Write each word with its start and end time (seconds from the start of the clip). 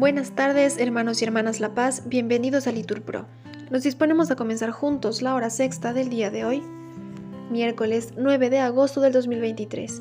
Buenas 0.00 0.30
tardes, 0.30 0.78
hermanos 0.78 1.20
y 1.20 1.26
hermanas 1.26 1.60
La 1.60 1.74
Paz, 1.74 2.04
bienvenidos 2.06 2.66
a 2.66 2.72
Litur 2.72 3.02
Pro. 3.02 3.26
Nos 3.70 3.82
disponemos 3.82 4.30
a 4.30 4.34
comenzar 4.34 4.70
juntos 4.70 5.20
la 5.20 5.34
hora 5.34 5.50
sexta 5.50 5.92
del 5.92 6.08
día 6.08 6.30
de 6.30 6.46
hoy, 6.46 6.62
miércoles 7.50 8.14
9 8.16 8.48
de 8.48 8.60
agosto 8.60 9.02
del 9.02 9.12
2023, 9.12 10.00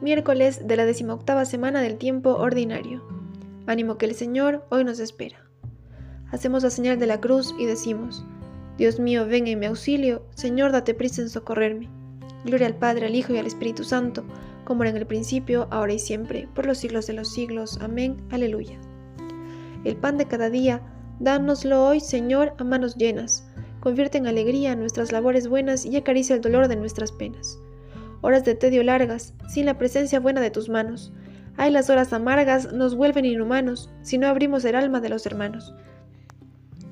miércoles 0.00 0.66
de 0.66 0.76
la 0.76 0.84
decimoctava 0.84 1.44
semana 1.44 1.82
del 1.82 1.98
tiempo 1.98 2.34
ordinario. 2.34 3.00
Ánimo 3.68 3.96
que 3.96 4.06
el 4.06 4.16
Señor 4.16 4.66
hoy 4.70 4.82
nos 4.82 4.98
espera. 4.98 5.46
Hacemos 6.32 6.64
la 6.64 6.70
señal 6.70 6.98
de 6.98 7.06
la 7.06 7.20
cruz 7.20 7.54
y 7.60 7.66
decimos, 7.66 8.24
Dios 8.76 8.98
mío, 8.98 9.24
ven 9.24 9.46
en 9.46 9.60
mi 9.60 9.66
auxilio, 9.66 10.26
Señor, 10.34 10.72
date 10.72 10.94
prisa 10.94 11.22
en 11.22 11.30
socorrerme. 11.30 11.88
Gloria 12.44 12.66
al 12.66 12.74
Padre, 12.74 13.06
al 13.06 13.14
Hijo 13.14 13.32
y 13.32 13.38
al 13.38 13.46
Espíritu 13.46 13.84
Santo, 13.84 14.24
como 14.64 14.82
era 14.82 14.90
en 14.90 14.96
el 14.96 15.06
principio, 15.06 15.68
ahora 15.70 15.92
y 15.92 16.00
siempre, 16.00 16.48
por 16.56 16.66
los 16.66 16.78
siglos 16.78 17.06
de 17.06 17.12
los 17.12 17.32
siglos. 17.32 17.78
Amén. 17.80 18.16
Aleluya. 18.32 18.80
El 19.84 19.96
pan 19.96 20.18
de 20.18 20.26
cada 20.26 20.50
día, 20.50 20.82
dánoslo 21.20 21.86
hoy, 21.86 22.00
Señor, 22.00 22.54
a 22.58 22.64
manos 22.64 22.96
llenas. 22.96 23.46
Convierte 23.80 24.18
en 24.18 24.26
alegría 24.26 24.74
nuestras 24.74 25.12
labores 25.12 25.48
buenas 25.48 25.86
y 25.86 25.96
acaricia 25.96 26.34
el 26.34 26.42
dolor 26.42 26.68
de 26.68 26.76
nuestras 26.76 27.12
penas. 27.12 27.58
Horas 28.20 28.44
de 28.44 28.56
tedio 28.56 28.82
largas, 28.82 29.34
sin 29.48 29.66
la 29.66 29.78
presencia 29.78 30.18
buena 30.18 30.40
de 30.40 30.50
tus 30.50 30.68
manos. 30.68 31.12
Ay, 31.56 31.70
las 31.70 31.90
horas 31.90 32.12
amargas 32.12 32.72
nos 32.72 32.96
vuelven 32.96 33.24
inhumanos 33.24 33.90
si 34.02 34.18
no 34.18 34.26
abrimos 34.26 34.64
el 34.64 34.74
alma 34.74 35.00
de 35.00 35.08
los 35.08 35.26
hermanos. 35.26 35.74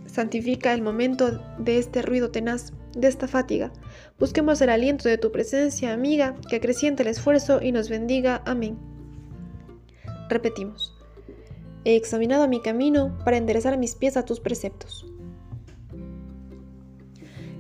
Santifica 0.06 0.72
el 0.72 0.82
momento 0.82 1.42
de 1.58 1.78
este 1.78 2.02
ruido 2.02 2.30
tenaz, 2.30 2.72
de 2.96 3.08
esta 3.08 3.28
fatiga. 3.28 3.72
Busquemos 4.18 4.60
el 4.60 4.70
aliento 4.70 5.08
de 5.08 5.18
tu 5.18 5.30
presencia, 5.30 5.92
amiga, 5.92 6.36
que 6.48 6.56
acreciente 6.56 7.02
el 7.02 7.08
esfuerzo 7.08 7.60
y 7.60 7.72
nos 7.72 7.88
bendiga. 7.90 8.42
Amén. 8.46 8.78
Repetimos. 10.28 10.95
He 11.86 11.94
examinado 11.94 12.48
mi 12.48 12.58
camino 12.58 13.16
para 13.24 13.36
enderezar 13.36 13.78
mis 13.78 13.94
pies 13.94 14.16
a 14.16 14.24
tus 14.24 14.40
preceptos. 14.40 15.06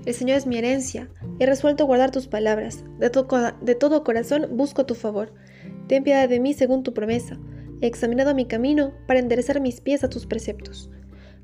El 0.04 0.14
Señor 0.14 0.36
es 0.38 0.48
mi 0.48 0.58
herencia, 0.58 1.08
he 1.38 1.46
resuelto 1.46 1.86
guardar 1.86 2.10
tus 2.10 2.26
palabras, 2.26 2.84
de, 2.98 3.74
todo 3.76 4.02
corazón 4.02 4.48
busco 4.56 4.84
tu 4.84 4.96
favor. 4.96 5.32
Ten 5.86 6.02
piedad 6.02 6.28
de 6.28 6.40
mí 6.40 6.54
según 6.54 6.82
tu 6.82 6.92
promesa. 6.92 7.38
He 7.80 7.86
examinado 7.86 8.34
mi 8.34 8.46
camino 8.46 8.94
para 9.06 9.20
enderezar 9.20 9.60
mis 9.60 9.80
pies 9.80 10.02
a 10.02 10.10
tus 10.10 10.26
preceptos. 10.26 10.90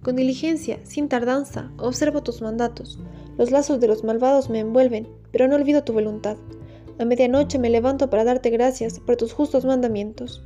Con 0.02 0.16
diligencia, 0.16 0.80
sin 0.82 1.08
tardanza, 1.08 1.70
observo 1.78 2.24
tus 2.24 2.42
mandatos. 2.42 2.98
Los 3.38 3.52
lazos 3.52 3.78
de 3.78 3.86
los 3.86 4.02
malvados 4.02 4.50
me 4.50 4.58
envuelven, 4.58 5.06
pero 5.30 5.46
no 5.46 5.54
olvido 5.54 5.84
tu 5.84 5.92
voluntad. 5.92 6.36
A 6.98 7.04
medianoche 7.04 7.60
me 7.60 7.70
levanto 7.70 8.10
para 8.10 8.24
darte 8.24 8.50
gracias 8.50 8.98
por 8.98 9.14
tus 9.14 9.32
justos 9.32 9.64
mandamientos. 9.64 10.42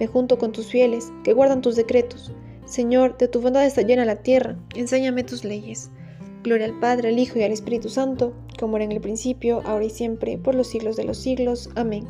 Me 0.00 0.06
junto 0.06 0.38
con 0.38 0.50
tus 0.50 0.66
fieles, 0.66 1.12
que 1.22 1.34
guardan 1.34 1.60
tus 1.60 1.76
decretos. 1.76 2.32
Señor, 2.64 3.18
de 3.18 3.28
tu 3.28 3.40
bondad 3.40 3.66
está 3.66 3.82
llena 3.82 4.04
la 4.06 4.16
tierra, 4.16 4.56
enséñame 4.74 5.24
tus 5.24 5.44
leyes. 5.44 5.90
Gloria 6.42 6.66
al 6.66 6.80
Padre, 6.80 7.10
al 7.10 7.18
Hijo 7.18 7.38
y 7.38 7.42
al 7.42 7.52
Espíritu 7.52 7.90
Santo, 7.90 8.32
como 8.58 8.76
era 8.76 8.86
en 8.86 8.92
el 8.92 9.00
principio, 9.00 9.60
ahora 9.66 9.84
y 9.84 9.90
siempre, 9.90 10.38
por 10.38 10.54
los 10.54 10.68
siglos 10.68 10.96
de 10.96 11.04
los 11.04 11.18
siglos. 11.18 11.68
Amén. 11.76 12.06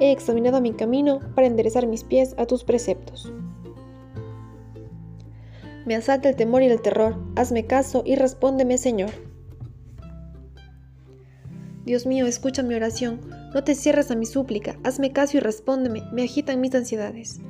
He 0.00 0.10
examinado 0.10 0.60
mi 0.60 0.72
camino 0.72 1.20
para 1.36 1.46
enderezar 1.46 1.86
mis 1.86 2.02
pies 2.02 2.34
a 2.38 2.46
tus 2.46 2.64
preceptos. 2.64 3.32
Me 5.86 5.94
asalta 5.94 6.28
el 6.28 6.36
temor 6.36 6.62
y 6.62 6.66
el 6.66 6.82
terror. 6.82 7.16
Hazme 7.36 7.66
caso 7.66 8.02
y 8.04 8.16
respóndeme, 8.16 8.78
Señor. 8.78 9.10
Dios 11.84 12.04
mío, 12.06 12.26
escucha 12.26 12.62
mi 12.62 12.74
oración. 12.74 13.41
No 13.54 13.64
te 13.64 13.74
cierres 13.74 14.10
a 14.10 14.16
mi 14.16 14.24
súplica. 14.24 14.78
Hazme 14.82 15.12
caso 15.12 15.36
y 15.36 15.40
respóndeme. 15.40 16.02
Me 16.12 16.22
agitan 16.22 16.60
mis 16.60 16.74
ansiedades. 16.74 17.40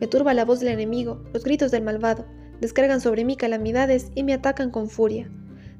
Me 0.00 0.06
turba 0.06 0.34
la 0.34 0.44
voz 0.44 0.60
del 0.60 0.70
enemigo, 0.70 1.22
los 1.32 1.44
gritos 1.44 1.70
del 1.70 1.82
malvado. 1.82 2.26
Descargan 2.60 3.00
sobre 3.00 3.24
mí 3.24 3.36
calamidades 3.36 4.12
y 4.14 4.22
me 4.22 4.34
atacan 4.34 4.70
con 4.70 4.88
furia. 4.88 5.30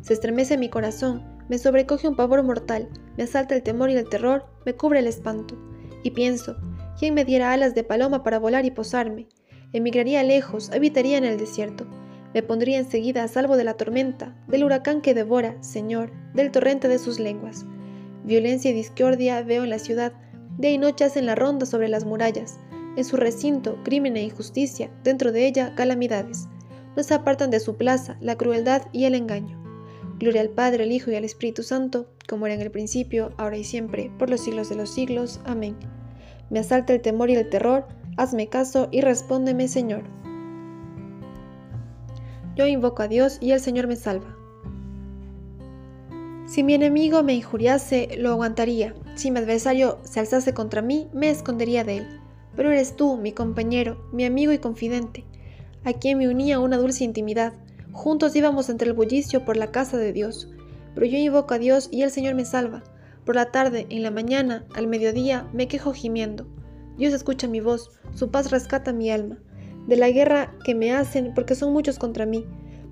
Se 0.01 0.15
estremece 0.15 0.59
mi 0.59 0.69
corazón. 0.69 1.25
Me 1.49 1.59
sobrecoge 1.59 2.09
un 2.09 2.17
pavor 2.17 2.43
mortal. 2.43 2.89
Me 3.17 3.25
asalta 3.25 3.55
el 3.55 3.63
temor 3.63 3.91
y 3.91 3.97
el 3.97 4.09
terror. 4.09 4.47
Me 4.67 4.75
cubre 4.75 4.99
el 4.99 5.07
espanto. 5.07 5.57
Y 6.03 6.11
pienso, 6.11 6.57
¿quién 6.99 7.15
me 7.15 7.25
diera 7.25 7.53
alas 7.53 7.75
de 7.75 7.85
paloma 7.85 8.25
para 8.25 8.41
volar 8.41 8.65
y 8.65 8.73
posarme? 8.73 9.29
Emigraría 9.73 10.25
lejos, 10.25 10.71
habitaría 10.73 11.19
en 11.19 11.25
el 11.25 11.39
desierto. 11.39 11.87
Me 12.35 12.43
pondría 12.43 12.79
enseguida 12.79 13.23
a 13.23 13.29
salvo 13.29 13.57
de 13.57 13.65
la 13.65 13.75
tormenta, 13.75 14.35
del 14.49 14.65
huracán 14.65 15.03
que 15.03 15.15
devora, 15.15 15.63
Señor, 15.63 16.11
del 16.35 16.51
torrente 16.51 16.89
de 16.89 16.99
sus 16.99 17.21
lenguas. 17.21 17.65
Violencia 18.25 18.71
y 18.71 18.75
discordia 18.75 19.43
veo 19.43 19.65
en 19.65 19.71
la 19.71 19.79
ciudad, 19.79 20.13
día 20.59 20.71
y 20.71 20.79
noche 20.79 21.05
hacen 21.05 21.27
la 21.27 21.35
ronda 21.35 21.67
sobre 21.67 21.89
las 21.89 22.05
murallas. 22.05 22.59
En 22.97 23.05
su 23.05 23.17
recinto, 23.17 23.79
crimen 23.85 24.17
e 24.17 24.23
injusticia, 24.23 24.91
dentro 25.03 25.33
de 25.33 25.47
ella, 25.47 25.75
calamidades. 25.75 26.47
No 26.95 27.03
se 27.03 27.15
apartan 27.15 27.51
de 27.51 27.59
su 27.59 27.77
plaza 27.77 28.17
la 28.21 28.37
crueldad 28.37 28.83
y 28.93 29.05
el 29.05 29.15
engaño. 29.15 29.61
Gloria 30.19 30.43
al 30.43 30.51
Padre, 30.51 30.85
al 30.85 30.93
Hijo 30.93 31.11
y 31.11 31.17
al 31.17 31.25
Espíritu 31.25 31.63
Santo, 31.63 32.07
como 32.29 32.47
era 32.47 32.55
en 32.55 32.61
el 32.61 32.71
principio, 32.71 33.33
ahora 33.39 33.57
y 33.57 33.65
siempre, 33.65 34.11
por 34.19 34.31
los 34.31 34.43
siglos 34.43 34.69
de 34.69 34.77
los 34.77 34.91
siglos. 34.91 35.41
Amén. 35.45 35.77
Me 36.51 36.61
asalta 36.61 36.93
el 36.93 37.01
temor 37.01 37.31
y 37.31 37.35
el 37.35 37.49
terror, 37.49 37.89
hazme 38.19 38.47
caso 38.49 38.89
y 38.93 39.01
respóndeme, 39.01 39.69
Señor. 39.69 40.05
Yo 42.55 42.67
invoco 42.67 43.03
a 43.03 43.09
Dios 43.09 43.39
y 43.41 43.53
el 43.53 43.61
Señor 43.61 43.87
me 43.87 43.97
salva. 43.97 44.37
Si 46.53 46.63
mi 46.63 46.75
enemigo 46.75 47.23
me 47.23 47.33
injuriase, 47.33 48.11
lo 48.19 48.29
aguantaría. 48.29 48.95
Si 49.15 49.31
mi 49.31 49.39
adversario 49.39 50.01
se 50.03 50.21
alzase 50.21 50.53
contra 50.53 50.83
mí, 50.83 51.09
me 51.15 51.31
escondería 51.31 51.83
de 51.83 51.97
él. 51.97 52.21
Pero 52.55 52.71
eres 52.71 52.95
tú, 52.95 53.17
mi 53.17 53.33
compañero, 53.33 54.07
mi 54.13 54.27
amigo 54.27 54.53
y 54.53 54.59
confidente, 54.59 55.25
a 55.83 55.95
quien 55.95 56.19
me 56.19 56.29
unía 56.29 56.61
una 56.61 56.77
dulce 56.77 57.05
intimidad. 57.05 57.55
Juntos 57.93 58.37
íbamos 58.37 58.69
entre 58.69 58.91
el 58.91 58.95
bullicio 58.95 59.47
por 59.47 59.57
la 59.57 59.71
casa 59.71 59.97
de 59.97 60.13
Dios. 60.13 60.51
Pero 60.95 61.07
yo 61.07 61.17
invoco 61.17 61.55
a 61.55 61.59
Dios 61.59 61.89
y 61.91 62.03
el 62.03 62.11
Señor 62.11 62.35
me 62.35 62.45
salva. 62.45 62.83
Por 63.25 63.35
la 63.35 63.51
tarde, 63.51 63.87
en 63.89 64.03
la 64.03 64.11
mañana, 64.11 64.67
al 64.75 64.89
mediodía, 64.89 65.49
me 65.55 65.69
quejo 65.69 65.95
gimiendo. 65.95 66.47
Dios 66.99 67.15
escucha 67.15 67.49
mi 67.49 67.61
voz, 67.61 67.93
su 68.15 68.31
paz 68.31 68.51
rescata 68.51 68.93
mi 68.93 69.11
alma, 69.11 69.39
de 69.87 69.97
la 69.97 70.11
guerra 70.11 70.53
que 70.67 70.75
me 70.75 70.93
hacen 70.93 71.33
porque 71.35 71.55
son 71.55 71.73
muchos 71.73 71.99
contra 71.99 72.27
mí. 72.27 72.45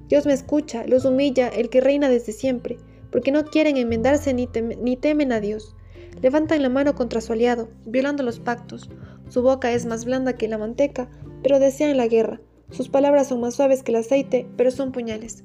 Dios 0.08 0.24
me 0.24 0.32
escucha, 0.32 0.86
los 0.86 1.04
humilla 1.04 1.48
el 1.48 1.68
que 1.68 1.82
reina 1.82 2.08
desde 2.08 2.32
siempre, 2.32 2.78
porque 3.10 3.32
no 3.32 3.44
quieren 3.44 3.76
enmendarse 3.76 4.32
ni, 4.34 4.46
temen 4.46 5.32
a 5.32 5.40
Dios. 5.40 5.76
Levantan 6.22 6.62
la 6.62 6.68
mano 6.68 6.94
contra 6.94 7.20
su 7.20 7.32
aliado, 7.32 7.68
violando 7.86 8.22
los 8.22 8.40
pactos. 8.40 8.90
Su 9.28 9.42
boca 9.42 9.72
es 9.72 9.86
más 9.86 10.04
blanda 10.04 10.34
que 10.34 10.48
la 10.48 10.58
manteca, 10.58 11.08
pero 11.42 11.58
desean 11.58 11.96
la 11.96 12.08
guerra. 12.08 12.40
Sus 12.70 12.88
palabras 12.88 13.28
son 13.28 13.40
más 13.40 13.54
suaves 13.54 13.82
que 13.82 13.92
el 13.92 13.98
aceite, 13.98 14.46
pero 14.56 14.70
son 14.70 14.92
puñales. 14.92 15.44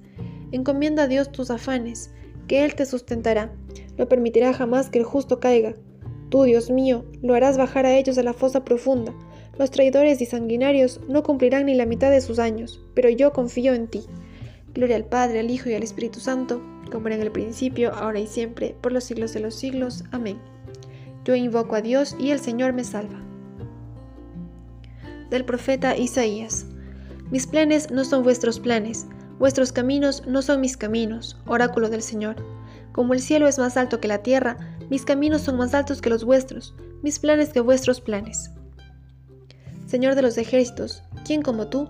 Encomienda 0.52 1.04
a 1.04 1.08
Dios 1.08 1.32
tus 1.32 1.50
afanes, 1.50 2.12
que 2.48 2.66
Él 2.66 2.76
te 2.76 2.86
sustentará. 2.86 3.54
No 3.98 4.08
permitirá 4.08 4.54
jamás 4.54 4.90
que 4.90 5.00
el 5.00 5.06
justo 5.06 5.40
caiga. 5.40 5.76
Tú, 6.30 6.44
Dios 6.44 6.70
mío, 6.70 7.06
lo 7.22 7.34
harás 7.34 7.58
bajar 7.58 7.86
a 7.86 7.96
ellos 7.96 8.18
a 8.18 8.24
la 8.24 8.34
fosa 8.34 8.66
profunda. 8.66 9.14
Los 9.58 9.72
traidores 9.72 10.22
y 10.22 10.26
sanguinarios 10.26 11.00
no 11.08 11.24
cumplirán 11.24 11.68
ni 11.68 11.76
la 11.76 11.86
mitad 11.86 12.12
de 12.12 12.22
sus 12.22 12.40
años, 12.40 12.84
pero 12.94 13.10
yo 13.10 13.32
confío 13.32 13.74
en 13.74 13.88
ti. 13.88 14.04
Gloria 14.74 14.98
al 14.98 15.06
Padre, 15.06 15.40
al 15.40 15.50
Hijo 15.50 15.70
y 15.70 15.76
al 15.76 15.84
Espíritu 15.84 16.20
Santo, 16.20 16.62
como 16.92 17.08
era 17.08 17.16
en 17.16 17.22
el 17.22 17.32
principio, 17.32 17.94
ahora 17.94 18.20
y 18.20 18.28
siempre, 18.28 18.76
por 18.82 18.92
los 18.92 19.04
siglos 19.04 19.34
de 19.34 19.40
los 19.40 19.56
siglos. 19.56 20.04
Amén. 20.12 20.40
Yo 21.24 21.36
invoco 21.36 21.76
a 21.76 21.82
Dios 21.82 22.16
y 22.20 22.32
el 22.32 22.40
Señor 22.40 22.74
me 22.74 22.84
salva. 22.84 23.20
Del 25.30 25.44
profeta 25.44 25.98
Isaías. 25.98 26.66
Mis 27.32 27.48
planes 27.48 27.90
no 27.90 28.06
son 28.06 28.24
vuestros 28.24 28.60
planes, 28.60 29.08
vuestros 29.40 29.72
caminos 29.72 30.24
no 30.28 30.42
son 30.42 30.62
mis 30.62 30.78
caminos, 30.78 31.38
oráculo 31.48 31.90
del 31.90 32.04
Señor. 32.04 32.36
Como 32.92 33.14
el 33.14 33.22
cielo 33.22 33.48
es 33.48 33.58
más 33.58 33.76
alto 33.76 34.00
que 34.00 34.08
la 34.08 34.20
tierra, 34.20 34.58
mis 34.90 35.04
caminos 35.04 35.42
son 35.42 35.58
más 35.58 35.74
altos 35.74 36.02
que 36.02 36.12
los 36.12 36.24
vuestros, 36.24 36.76
mis 37.02 37.20
planes 37.20 37.50
que 37.50 37.60
vuestros 37.60 38.00
planes. 38.00 38.52
Señor 39.88 40.16
de 40.16 40.22
los 40.22 40.38
ejércitos, 40.38 41.04
¿quién 41.26 41.42
como 41.42 41.68
tú? 41.68 41.90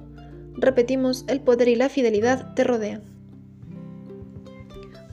Repetimos, 0.58 1.26
el 1.28 1.42
poder 1.42 1.68
y 1.68 1.76
la 1.76 1.90
fidelidad 1.90 2.54
te 2.54 2.64
rodean. 2.64 3.15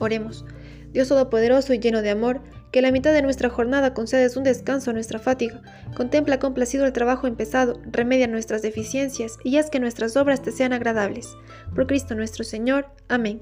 Oremos. 0.03 0.45
Dios 0.91 1.07
Todopoderoso 1.07 1.73
y 1.73 1.79
lleno 1.79 2.01
de 2.01 2.11
amor, 2.11 2.41
que 2.71 2.81
la 2.81 2.91
mitad 2.91 3.13
de 3.13 3.21
nuestra 3.21 3.49
jornada 3.49 3.93
concedes 3.93 4.35
un 4.35 4.43
descanso 4.43 4.91
a 4.91 4.93
nuestra 4.93 5.17
fatiga, 5.17 5.61
contempla 5.95 6.39
complacido 6.39 6.85
el 6.85 6.93
trabajo 6.93 7.25
empezado, 7.25 7.79
remedia 7.89 8.27
nuestras 8.27 8.61
deficiencias 8.61 9.37
y 9.43 9.57
haz 9.57 9.69
que 9.69 9.79
nuestras 9.79 10.17
obras 10.17 10.41
te 10.41 10.51
sean 10.51 10.73
agradables. 10.73 11.37
Por 11.73 11.87
Cristo 11.87 12.15
nuestro 12.15 12.43
Señor. 12.43 12.87
Amén. 13.07 13.41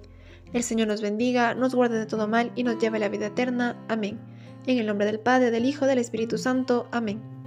El 0.54 0.64
Señor 0.64 0.88
nos 0.88 1.02
bendiga, 1.02 1.56
nos 1.56 1.74
guarde 1.74 1.98
de 1.98 2.06
todo 2.06 2.28
mal 2.28 2.52
y 2.56 2.64
nos 2.64 2.78
lleve 2.78 2.98
a 2.98 3.02
la 3.02 3.10
vida 3.10 3.28
eterna. 3.28 3.76
Amén. 3.90 4.20
En 4.68 4.78
el 4.78 4.86
nombre 4.86 5.08
del 5.08 5.20
Padre, 5.20 5.50
del 5.50 5.66
Hijo, 5.66 5.88
del 5.88 5.98
Espíritu 5.98 6.38
Santo. 6.38 6.88
Amén. 6.92 7.41